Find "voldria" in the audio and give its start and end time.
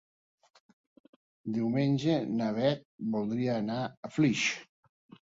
3.17-3.59